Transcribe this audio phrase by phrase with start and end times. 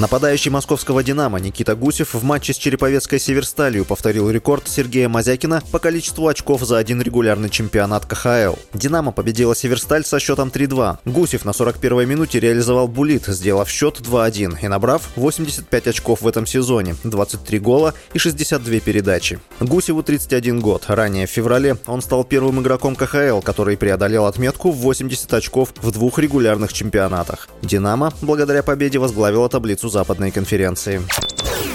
[0.00, 5.78] Нападающий московского «Динамо» Никита Гусев в матче с Череповецкой «Северсталью» повторил рекорд Сергея Мазякина по
[5.78, 8.54] количеству очков за один регулярный чемпионат КХЛ.
[8.72, 11.00] «Динамо» победила «Северсталь» со счетом 3-2.
[11.04, 16.46] Гусев на 41-й минуте реализовал булит, сделав счет 2-1 и набрав 85 очков в этом
[16.46, 19.38] сезоне, 23 гола и 62 передачи.
[19.60, 20.84] Гусеву 31 год.
[20.86, 25.90] Ранее в феврале он стал первым игроком КХЛ, который преодолел отметку в 80 очков в
[25.90, 27.50] двух регулярных чемпионатах.
[27.60, 31.02] «Динамо» благодаря победе возглавила таблицу Западной конференции.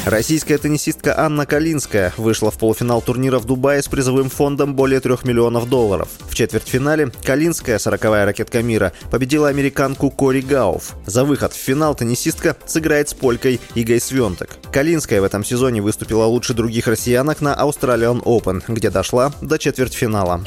[0.05, 5.15] Российская теннисистка Анна Калинская вышла в полуфинал турнира в Дубае с призовым фондом более 3
[5.23, 6.09] миллионов долларов.
[6.29, 10.93] В четвертьфинале Калинская, 40-я ракетка мира, победила американку Кори Гауф.
[11.07, 14.57] За выход в финал теннисистка сыграет с полькой Игой Свентек.
[14.71, 20.43] Калинская в этом сезоне выступила лучше других россиянок на Australian Open, где дошла до четвертьфинала.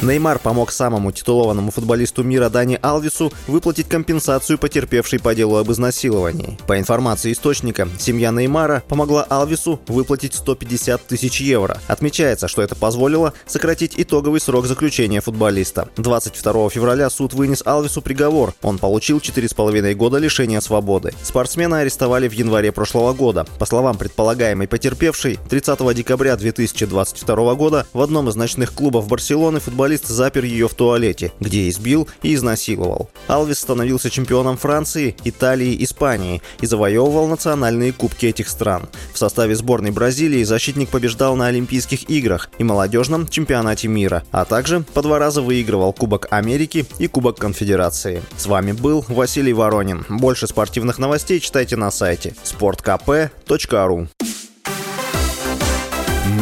[0.00, 6.56] Неймар помог самому титулованному футболисту мира Дани Алвису выплатить компенсацию потерпевшей по делу об изнасиловании.
[6.68, 11.80] По информации источника, семья Неймара помогла Алвису выплатить 150 тысяч евро.
[11.88, 15.88] Отмечается, что это позволило сократить итоговый срок заключения футболиста.
[15.96, 18.54] 22 февраля суд вынес Алвису приговор.
[18.62, 21.12] Он получил 4,5 года лишения свободы.
[21.24, 23.46] Спортсмена арестовали в январе прошлого года.
[23.58, 29.87] По словам предполагаемой потерпевшей, 30 декабря 2022 года в одном из ночных клубов Барселоны футболист
[29.88, 33.08] футболист запер ее в туалете, где избил и изнасиловал.
[33.26, 38.88] Алвис становился чемпионом Франции, Италии, Испании и завоевывал национальные кубки этих стран.
[39.14, 44.80] В составе сборной Бразилии защитник побеждал на Олимпийских играх и молодежном чемпионате мира, а также
[44.80, 48.22] по два раза выигрывал Кубок Америки и Кубок Конфедерации.
[48.36, 50.04] С вами был Василий Воронин.
[50.10, 54.08] Больше спортивных новостей читайте на сайте sportkp.ru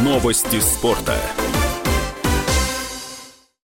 [0.03, 1.15] Новости спорта.